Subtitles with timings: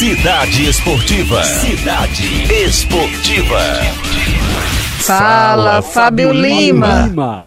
[0.00, 1.42] Cidade Esportiva.
[1.42, 3.60] Cidade Esportiva.
[5.02, 7.04] Fala, Fábio Lima.
[7.06, 7.46] Lima.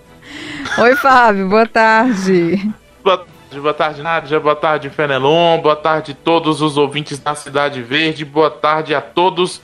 [0.80, 2.66] Oi, Fábio, boa tarde.
[3.04, 4.40] Boa tarde, boa tarde, Nádia.
[4.40, 5.60] Boa tarde, Fenelon.
[5.60, 8.24] Boa tarde a todos os ouvintes da Cidade Verde.
[8.24, 9.60] Boa tarde a todos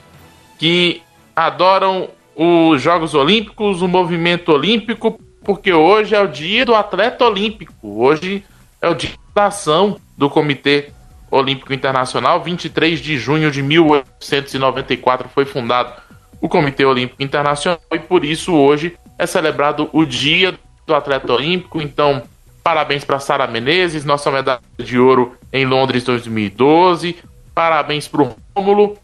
[0.59, 1.01] que
[1.35, 7.73] adoram os Jogos Olímpicos, o movimento olímpico, porque hoje é o dia do atleta olímpico.
[7.83, 8.45] Hoje
[8.83, 10.93] é o dia da ação do Comitê
[11.31, 12.43] Olímpico Internacional.
[12.43, 15.93] 23 de junho de 1894 foi fundado
[16.41, 20.55] o Comitê Olímpico Internacional e por isso hoje é celebrado o Dia
[20.87, 21.83] do Atleta Olímpico.
[21.83, 22.23] Então,
[22.63, 27.17] parabéns para Sara Menezes, nossa medalha de ouro em Londres 2012.
[27.55, 28.97] Parabéns para o Rômulo,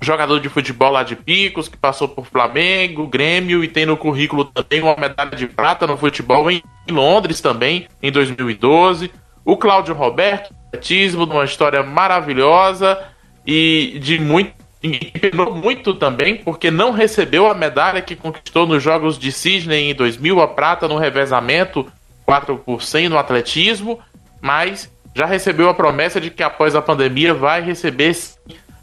[0.00, 4.44] jogador de futebol lá de Picos, que passou por Flamengo, Grêmio e tem no currículo
[4.44, 9.10] também uma medalha de prata no futebol em Londres também, em 2012.
[9.44, 12.98] O Cláudio Roberto, atletismo, uma história maravilhosa
[13.46, 19.16] e de muito empenou muito também, porque não recebeu a medalha que conquistou nos Jogos
[19.16, 21.86] de Sydney em 2000, a prata no revezamento
[22.26, 24.00] 4 por 100 no atletismo,
[24.40, 28.16] mas já recebeu a promessa de que após a pandemia vai receber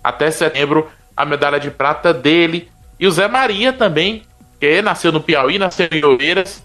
[0.02, 2.70] até setembro a medalha de prata dele.
[2.98, 4.24] E o Zé Maria também,
[4.58, 6.64] que nasceu no Piauí, nasceu em Oeiras,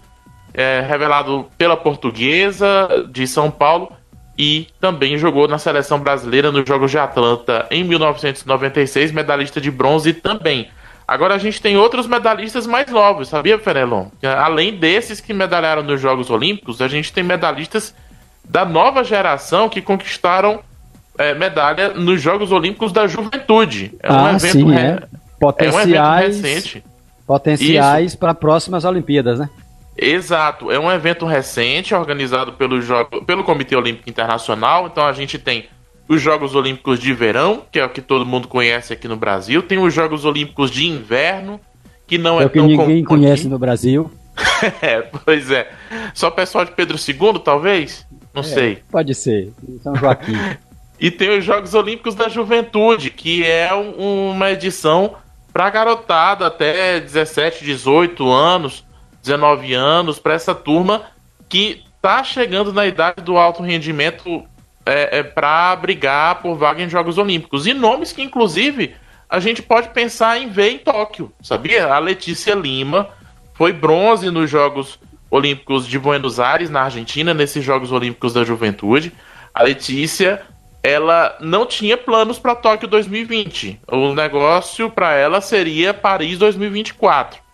[0.53, 3.91] é, revelado pela Portuguesa de São Paulo
[4.37, 10.13] e também jogou na seleção brasileira nos Jogos de Atlanta em 1996, medalhista de bronze
[10.13, 10.69] também.
[11.07, 14.07] Agora a gente tem outros medalhistas mais novos, sabia, Fenelon?
[14.23, 17.93] Além desses que medalharam nos Jogos Olímpicos, a gente tem medalhistas
[18.43, 20.61] da nova geração que conquistaram
[21.17, 23.93] é, medalha nos Jogos Olímpicos da Juventude.
[24.01, 24.99] É um ah, evento sim, é.
[25.39, 26.83] Potenciais, é um evento recente.
[27.25, 29.49] Potenciais para próximas Olimpíadas, né?
[29.97, 34.87] Exato, é um evento recente organizado pelo, jogo, pelo Comitê Olímpico Internacional.
[34.87, 35.67] Então a gente tem
[36.07, 39.63] os Jogos Olímpicos de Verão, que é o que todo mundo conhece aqui no Brasil.
[39.63, 41.59] Tem os Jogos Olímpicos de Inverno,
[42.05, 44.11] que não é, é o que ninguém conhece no Brasil.
[44.81, 45.71] é, pois é.
[46.13, 48.05] Só o pessoal de Pedro II, talvez?
[48.33, 48.83] Não é, sei.
[48.91, 49.53] Pode ser.
[49.81, 50.35] São Joaquim.
[50.97, 55.15] E tem os Jogos Olímpicos da Juventude, que é um, uma edição
[55.51, 58.84] para garotada até 17, 18 anos,
[59.25, 61.03] 19 anos, para essa turma
[61.49, 64.43] que tá chegando na idade do alto rendimento
[64.85, 67.65] é, é para brigar por vaga em Jogos Olímpicos.
[67.65, 68.95] E nomes que, inclusive,
[69.27, 71.87] a gente pode pensar em ver em Tóquio, sabia?
[71.87, 73.09] A Letícia Lima
[73.55, 74.99] foi bronze nos Jogos
[75.31, 79.11] Olímpicos de Buenos Aires, na Argentina, nesses Jogos Olímpicos da Juventude.
[79.53, 80.45] A Letícia
[80.83, 83.81] ela não tinha planos para Tóquio 2020.
[83.87, 87.44] O negócio para ela seria Paris 2024.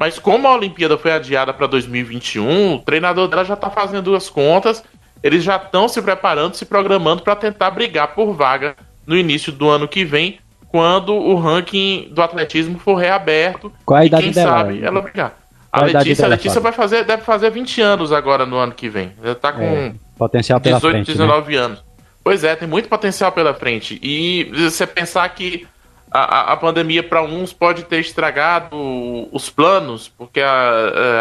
[0.00, 4.30] Mas como a Olimpíada foi adiada para 2021, o treinador dela já está fazendo as
[4.30, 4.82] contas.
[5.22, 8.74] Eles já estão se preparando, se programando para tentar brigar por vaga
[9.06, 13.70] no início do ano que vem, quando o ranking do atletismo for reaberto.
[13.84, 14.50] Qual a idade quem dela?
[14.50, 15.36] sabe ela brigar.
[15.70, 18.88] a Letícia, dela, a Letícia vai fazer, deve fazer 20 anos agora no ano que
[18.88, 19.12] vem.
[19.22, 21.58] Ela está com é, potencial pela 18, frente, 19 né?
[21.58, 21.84] anos.
[22.24, 24.00] Pois é, tem muito potencial pela frente.
[24.02, 25.68] E você pensar que
[26.10, 28.76] a, a pandemia para uns pode ter estragado
[29.32, 30.50] os planos, porque a,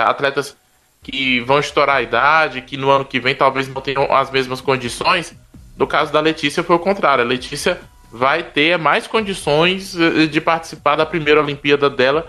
[0.06, 0.56] a, atletas
[1.04, 4.62] que vão estourar a idade, que no ano que vem talvez não tenham as mesmas
[4.62, 5.36] condições.
[5.78, 7.24] No caso da Letícia foi o contrário.
[7.24, 7.80] A Letícia
[8.12, 12.28] vai ter mais condições eh, de participar da primeira Olimpíada dela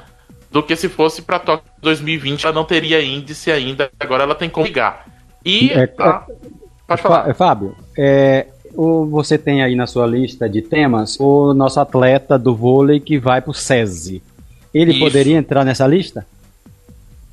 [0.50, 2.44] do que se fosse para Tóquio 2020.
[2.44, 5.06] Ela não teria índice ainda, agora ela tem como ligar.
[5.44, 5.70] E.
[5.72, 6.24] É, a...
[6.86, 7.34] Pode falar.
[7.34, 13.00] Fábio, é, você tem aí na sua lista de temas o nosso atleta do vôlei
[13.00, 14.22] que vai pro SESI.
[14.72, 15.00] Ele Isso.
[15.00, 16.26] poderia entrar nessa lista?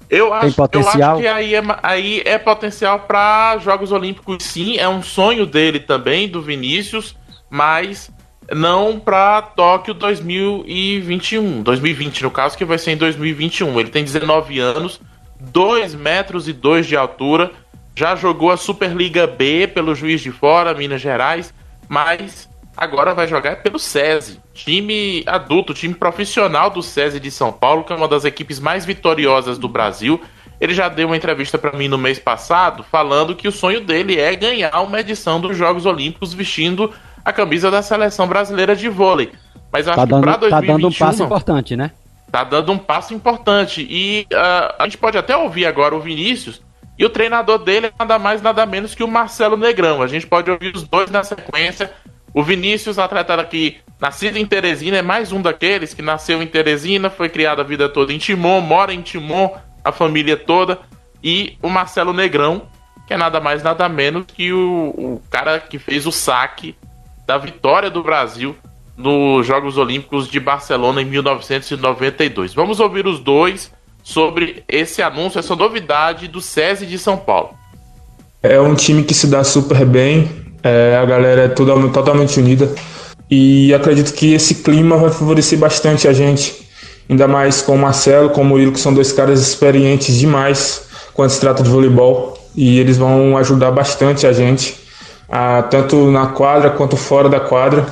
[0.09, 4.77] Eu acho, eu acho que aí é, aí é potencial para Jogos Olímpicos, sim.
[4.77, 7.15] É um sonho dele também, do Vinícius,
[7.49, 8.09] mas
[8.53, 11.61] não para Tóquio 2021.
[11.61, 13.79] 2020, no caso, que vai ser em 2021.
[13.79, 15.01] Ele tem 19 anos,
[15.41, 17.51] 2 metros e 2 de altura
[17.97, 21.51] já jogou a Superliga B pelo Juiz de Fora, Minas Gerais,
[21.89, 22.47] mas
[22.77, 27.91] agora vai jogar pelo SESI, time adulto, time profissional do SESI de São Paulo, que
[27.91, 30.21] é uma das equipes mais vitoriosas do Brasil.
[30.61, 34.19] Ele já deu uma entrevista para mim no mês passado, falando que o sonho dele
[34.19, 36.93] é ganhar uma edição dos Jogos Olímpicos vestindo
[37.25, 39.31] a camisa da seleção brasileira de vôlei.
[39.73, 41.91] Mas acho tá dando, que para 2021 tá dando um passo importante, né?
[42.31, 46.61] Tá dando um passo importante e uh, a gente pode até ouvir agora o Vinícius
[46.97, 50.01] e o treinador dele é nada mais, nada menos que o Marcelo Negrão.
[50.01, 51.91] A gente pode ouvir os dois na sequência.
[52.33, 57.09] O Vinícius, atleta que nascido em Teresina, é mais um daqueles que nasceu em Teresina,
[57.09, 60.79] foi criado a vida toda em Timon, mora em Timon, a família toda.
[61.23, 62.67] E o Marcelo Negrão,
[63.07, 66.75] que é nada mais, nada menos que o, o cara que fez o saque
[67.27, 68.55] da vitória do Brasil
[68.95, 72.55] nos Jogos Olímpicos de Barcelona em 1992.
[72.55, 73.71] Vamos ouvir os dois
[74.07, 77.49] sobre esse anúncio, essa novidade do SESI de São Paulo.
[78.41, 80.31] É um time que se dá super bem,
[80.63, 82.73] é, a galera é toda, totalmente unida
[83.29, 86.55] e acredito que esse clima vai favorecer bastante a gente,
[87.09, 90.83] ainda mais com o Marcelo, com o Murilo, que são dois caras experientes demais
[91.13, 94.73] quando se trata de voleibol e eles vão ajudar bastante a gente,
[95.27, 97.85] a, tanto na quadra quanto fora da quadra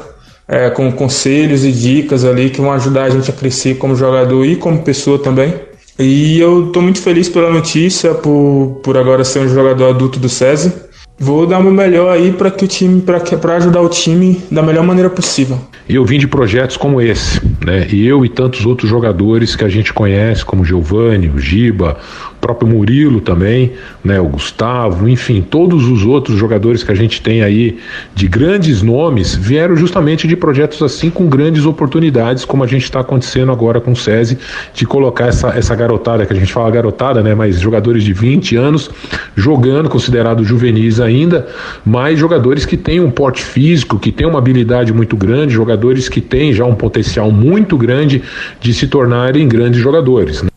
[0.48, 4.46] é, com conselhos e dicas ali que vão ajudar a gente a crescer como jogador
[4.46, 5.75] e como pessoa também.
[5.98, 10.28] E eu estou muito feliz pela notícia, por, por agora ser um jogador adulto do
[10.28, 10.74] SESI.
[11.18, 14.62] Vou dar o meu melhor aí para que o time, para ajudar o time da
[14.62, 15.58] melhor maneira possível.
[15.88, 17.88] E eu vim de projetos como esse, né?
[17.90, 21.98] E eu e tantos outros jogadores que a gente conhece, como Giovanni, o Giba,
[22.46, 23.72] próprio Murilo também,
[24.04, 27.80] né, o Gustavo, enfim, todos os outros jogadores que a gente tem aí
[28.14, 33.00] de grandes nomes vieram justamente de projetos assim com grandes oportunidades, como a gente está
[33.00, 34.38] acontecendo agora com o SESI,
[34.76, 38.56] de colocar essa, essa garotada, que a gente fala garotada, né, mas jogadores de 20
[38.56, 38.92] anos
[39.36, 41.48] jogando, considerados juvenis ainda,
[41.84, 46.22] mas jogadores que têm um porte físico, que têm uma habilidade muito grande, jogadores que
[46.22, 48.22] têm já um potencial muito grande
[48.62, 50.44] de se tornarem grandes jogadores.
[50.44, 50.50] Né?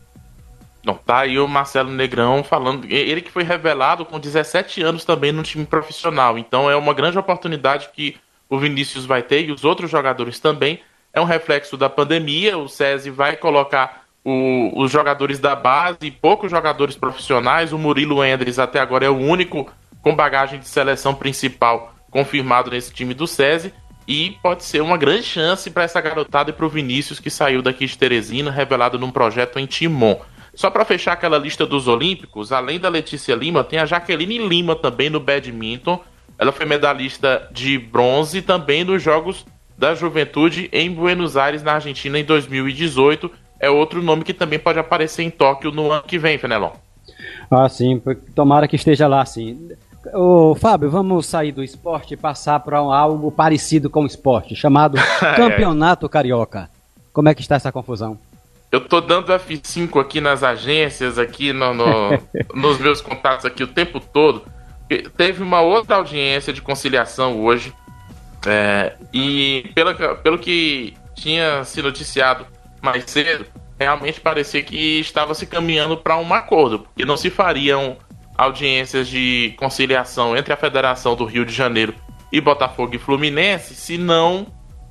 [0.88, 2.87] Não, tá aí o Marcelo Negrão falando.
[2.90, 6.38] Ele que foi revelado com 17 anos também no time profissional.
[6.38, 8.17] Então é uma grande oportunidade que
[8.49, 10.81] o Vinícius vai ter e os outros jogadores também.
[11.12, 12.56] É um reflexo da pandemia.
[12.56, 17.70] O SESI vai colocar o, os jogadores da base e poucos jogadores profissionais.
[17.70, 19.70] O Murilo Endres até agora é o único
[20.00, 23.75] com bagagem de seleção principal confirmado nesse time do SESI.
[24.06, 27.61] E pode ser uma grande chance para essa garotada e para o Vinícius que saiu
[27.61, 30.19] daqui de Teresina, revelado num projeto em Timon.
[30.58, 34.75] Só para fechar aquela lista dos Olímpicos, além da Letícia Lima, tem a Jaqueline Lima
[34.75, 36.00] também no badminton.
[36.37, 39.46] Ela foi medalhista de bronze também nos Jogos
[39.78, 43.31] da Juventude em Buenos Aires, na Argentina, em 2018.
[43.60, 46.72] É outro nome que também pode aparecer em Tóquio no ano que vem, Fenelon.
[47.49, 48.02] Ah, sim.
[48.34, 49.70] Tomara que esteja lá, sim.
[50.12, 54.99] Ô, Fábio, vamos sair do esporte e passar para algo parecido com o esporte, chamado
[55.37, 56.69] Campeonato Carioca.
[57.12, 58.19] Como é que está essa confusão?
[58.70, 62.10] Eu tô dando F5 aqui nas agências, aqui no, no
[62.54, 64.44] nos meus contatos aqui o tempo todo.
[65.16, 67.72] Teve uma outra audiência de conciliação hoje.
[68.46, 72.46] É, e pelo, pelo que tinha se noticiado
[72.80, 73.46] mais cedo,
[73.78, 77.96] realmente parecia que estava se caminhando para um acordo, porque não se fariam
[78.36, 81.94] audiências de conciliação entre a Federação do Rio de Janeiro
[82.30, 84.46] e Botafogo e Fluminense se não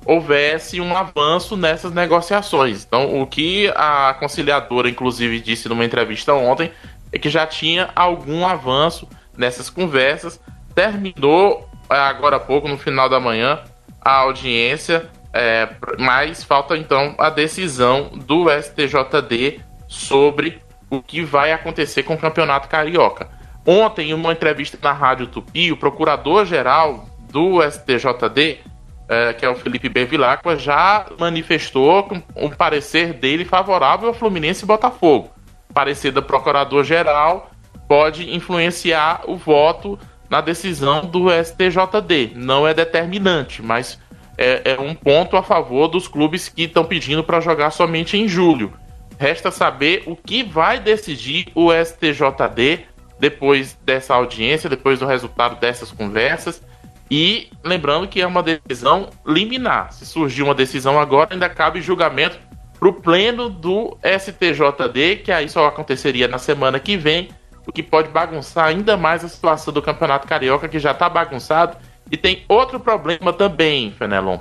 [0.08, 2.82] houvesse um avanço nessas negociações.
[2.82, 6.72] Então, o que a conciliadora, inclusive, disse numa entrevista ontem
[7.12, 9.06] é que já tinha algum avanço
[9.36, 10.40] nessas conversas.
[10.74, 13.60] Terminou é, agora há pouco, no final da manhã,
[14.00, 15.68] a audiência, é,
[15.98, 22.66] mas falta então a decisão do STJD sobre o que vai acontecer com o Campeonato
[22.66, 23.28] Carioca.
[23.66, 28.60] Ontem, em uma entrevista na Rádio Tupi, o procurador-geral do STJD
[29.08, 34.66] é, que é o Felipe Bevilacqua, já manifestou um parecer dele favorável ao Fluminense e
[34.66, 35.30] Botafogo.
[35.70, 37.50] O parecer do procurador-geral
[37.88, 42.32] pode influenciar o voto na decisão do STJD.
[42.34, 43.98] Não é determinante, mas
[44.36, 48.28] é, é um ponto a favor dos clubes que estão pedindo para jogar somente em
[48.28, 48.72] julho.
[49.18, 52.84] Resta saber o que vai decidir o STJD
[53.18, 56.62] depois dessa audiência, depois do resultado dessas conversas
[57.10, 59.92] e lembrando que é uma decisão liminar.
[59.92, 62.38] Se surgir uma decisão agora, ainda cabe julgamento
[62.78, 67.28] para o pleno do STJD, que aí só aconteceria na semana que vem,
[67.66, 71.76] o que pode bagunçar ainda mais a situação do Campeonato Carioca, que já está bagunçado.
[72.10, 74.38] E tem outro problema também, Fenelon.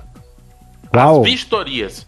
[0.92, 2.08] As vistorias.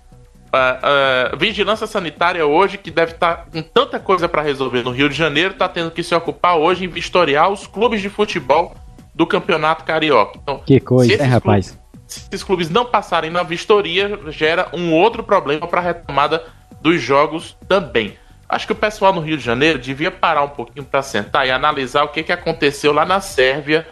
[0.49, 4.91] Uh, uh, vigilância sanitária hoje, que deve estar tá com tanta coisa para resolver no
[4.91, 8.73] Rio de Janeiro, está tendo que se ocupar hoje em vistoriar os clubes de futebol
[9.19, 10.39] do Campeonato Carioca.
[10.41, 11.77] Então, que coisa, é, rapaz?
[12.07, 16.41] Se esses clubes não passarem na vistoria, gera um outro problema para a retomada
[16.79, 18.13] dos jogos também.
[18.47, 21.51] Acho que o pessoal no Rio de Janeiro devia parar um pouquinho para sentar e
[21.51, 23.85] analisar o que, que aconteceu lá na Sérvia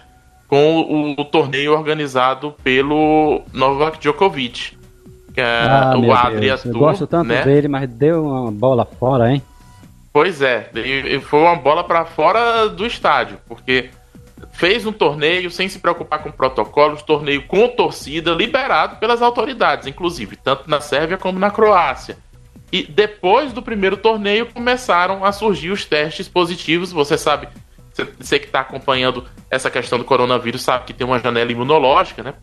[0.48, 4.77] com o, o torneio organizado pelo Novak Djokovic.
[5.34, 6.72] Que é ah, o Adria Tour.
[6.72, 7.43] Eu gosto tanto né?
[7.43, 9.43] dele, mas deu uma bola fora, hein?
[10.13, 13.91] Pois é, e foi uma bola para fora do estádio, porque
[14.51, 20.36] fez um torneio sem se preocupar com protocolos, torneio com torcida, liberado pelas autoridades, inclusive,
[20.36, 22.17] tanto na Sérvia como na Croácia.
[22.72, 26.91] E depois do primeiro torneio começaram a surgir os testes positivos.
[26.91, 27.48] Você sabe,
[28.20, 32.34] você que está acompanhando essa questão do coronavírus sabe que tem uma janela imunológica, né?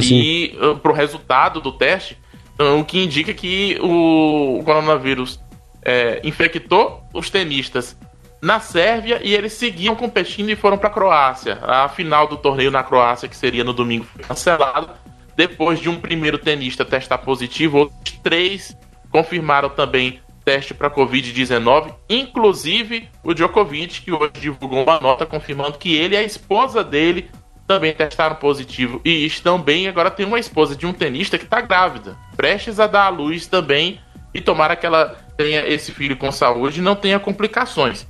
[0.00, 2.18] sim, e uh, para o resultado do teste,
[2.60, 5.40] uh, o que indica que o coronavírus
[5.84, 7.96] é, infectou os tenistas
[8.42, 11.60] na Sérvia e eles seguiam competindo e foram para a Croácia.
[11.62, 15.00] A final do torneio na Croácia, que seria no domingo, foi cancelada.
[15.36, 18.76] Depois de um primeiro tenista testar positivo, outros três
[19.10, 25.94] confirmaram também teste para Covid-19, inclusive o Djokovic, que hoje divulgou uma nota confirmando que
[25.94, 27.30] ele e a esposa dele
[27.64, 29.86] também testaram positivo e estão bem.
[29.86, 33.46] Agora tem uma esposa de um tenista que está grávida, prestes a dar à luz
[33.46, 34.00] também,
[34.34, 38.06] e tomara que ela tenha esse filho com saúde e não tenha complicações.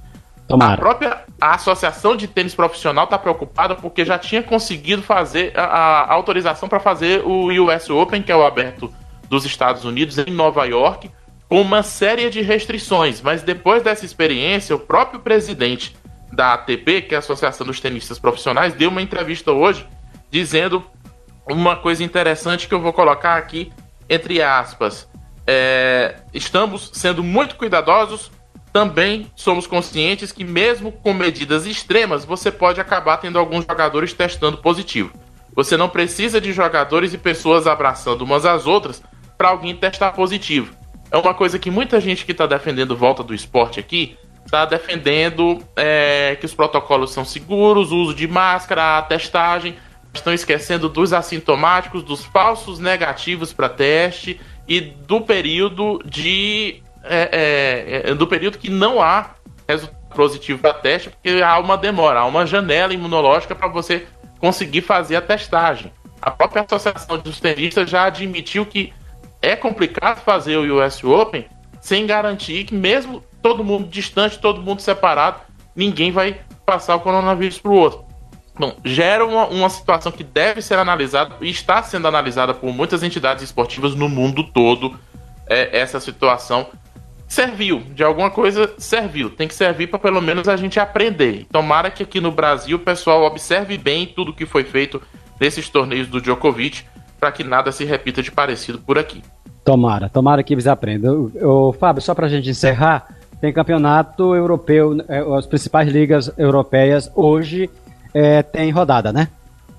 [0.49, 0.75] Tomara.
[0.75, 6.12] A própria Associação de Tênis Profissional está preocupada porque já tinha conseguido fazer a, a
[6.12, 8.92] autorização para fazer o US Open, que é o aberto
[9.28, 11.11] dos Estados Unidos, em Nova York,
[11.49, 13.20] com uma série de restrições.
[13.20, 15.96] Mas depois dessa experiência, o próprio presidente
[16.32, 19.87] da ATP, que é a Associação dos Tenistas Profissionais, deu uma entrevista hoje
[20.30, 20.84] dizendo
[21.49, 23.72] uma coisa interessante que eu vou colocar aqui
[24.12, 25.08] entre aspas.
[25.46, 28.30] É, estamos sendo muito cuidadosos.
[28.72, 34.58] Também somos conscientes que, mesmo com medidas extremas, você pode acabar tendo alguns jogadores testando
[34.58, 35.12] positivo.
[35.54, 39.02] Você não precisa de jogadores e pessoas abraçando umas às outras
[39.36, 40.74] para alguém testar positivo.
[41.10, 45.62] É uma coisa que muita gente que está defendendo volta do esporte aqui está defendendo
[45.76, 49.76] é, que os protocolos são seguros, o uso de máscara, a testagem.
[50.14, 56.82] Estão esquecendo dos assintomáticos, dos falsos negativos para teste e do período de.
[57.04, 59.30] É, é, é do período que não há
[59.68, 64.06] resultado positivo para teste, porque há uma demora, há uma janela imunológica para você
[64.38, 65.92] conseguir fazer a testagem.
[66.21, 68.92] A própria Associação dos Tenistas já admitiu que
[69.40, 71.47] é complicado fazer o US Open
[71.80, 75.40] sem garantir que mesmo todo mundo distante, todo mundo separado,
[75.75, 78.04] ninguém vai passar o coronavírus para o outro.
[78.54, 83.02] Bom, gera uma, uma, situação que deve ser analisada e está sendo analisada por muitas
[83.02, 84.97] entidades esportivas no mundo todo.
[85.49, 86.68] É, essa situação
[87.32, 89.30] serviu, de alguma coisa serviu.
[89.30, 91.46] Tem que servir para pelo menos a gente aprender.
[91.50, 95.00] Tomara que aqui no Brasil o pessoal observe bem tudo que foi feito
[95.40, 96.84] nesses torneios do Djokovic
[97.18, 99.22] para que nada se repita de parecido por aqui.
[99.64, 101.32] Tomara, tomara que eles aprendam.
[101.40, 103.08] O, Fábio, só para a gente encerrar,
[103.40, 107.70] tem campeonato europeu, é, as principais ligas europeias hoje
[108.12, 109.28] é, tem rodada, né?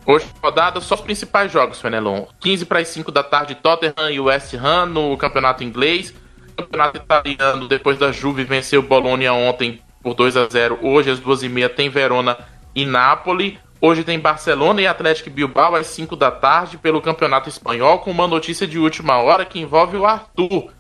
[0.08, 2.26] Hoje rodada só os principais jogos, Fenelon.
[2.40, 6.14] 15 para as 5 da tarde, Tottenham e West Ham no campeonato inglês.
[6.54, 11.20] Campeonato italiano, depois da Juve venceu o Bologna ontem por 2 a 0 Hoje às
[11.20, 12.38] 2h30 tem Verona
[12.76, 13.58] e Nápoles.
[13.80, 18.28] Hoje tem Barcelona e Atlético Bilbao às 5 da tarde pelo Campeonato Espanhol, com uma
[18.28, 20.72] notícia de última hora que envolve o Arthur.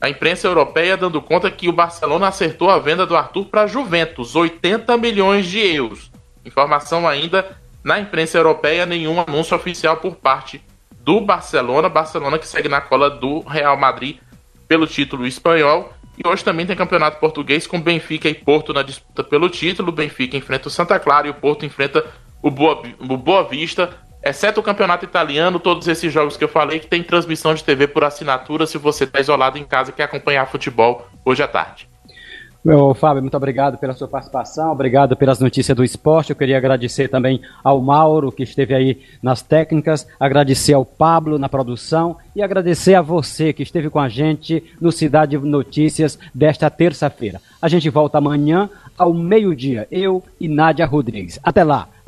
[0.00, 3.66] A imprensa europeia dando conta que o Barcelona acertou a venda do Arthur para a
[3.66, 6.10] Juventus, 80 milhões de euros.
[6.44, 10.62] Informação ainda na imprensa europeia, nenhum anúncio oficial por parte
[11.00, 11.88] do Barcelona.
[11.88, 14.18] Barcelona que segue na cola do Real Madrid
[14.68, 15.92] pelo título espanhol.
[16.16, 19.90] E hoje também tem campeonato português com Benfica e Porto na disputa pelo título.
[19.90, 22.04] Benfica enfrenta o Santa Clara e o Porto enfrenta
[22.42, 23.90] o Boa, o Boa Vista,
[24.22, 27.86] exceto o campeonato italiano, todos esses jogos que eu falei que tem transmissão de TV
[27.88, 31.88] por assinatura se você está isolado em casa e quer acompanhar futebol hoje à tarde.
[32.64, 36.30] Meu Fábio, muito obrigado pela sua participação, obrigado pelas notícias do esporte.
[36.30, 41.48] Eu queria agradecer também ao Mauro, que esteve aí nas técnicas, agradecer ao Pablo na
[41.48, 47.40] produção e agradecer a você que esteve com a gente no Cidade Notícias desta terça-feira.
[47.62, 51.38] A gente volta amanhã ao meio-dia, eu e Nádia Rodrigues.
[51.42, 51.88] Até lá!